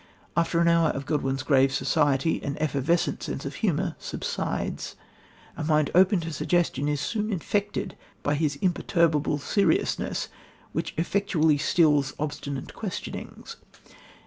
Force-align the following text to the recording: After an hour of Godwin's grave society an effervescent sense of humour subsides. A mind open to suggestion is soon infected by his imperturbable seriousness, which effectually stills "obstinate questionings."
After 0.35 0.59
an 0.59 0.67
hour 0.67 0.89
of 0.89 1.05
Godwin's 1.05 1.43
grave 1.43 1.71
society 1.71 2.41
an 2.41 2.57
effervescent 2.59 3.21
sense 3.21 3.45
of 3.45 3.53
humour 3.61 3.95
subsides. 3.99 4.95
A 5.55 5.63
mind 5.63 5.91
open 5.93 6.19
to 6.21 6.33
suggestion 6.33 6.87
is 6.87 6.99
soon 6.99 7.31
infected 7.31 7.95
by 8.23 8.33
his 8.33 8.55
imperturbable 8.63 9.37
seriousness, 9.37 10.27
which 10.73 10.95
effectually 10.97 11.59
stills 11.59 12.15
"obstinate 12.17 12.73
questionings." 12.73 13.57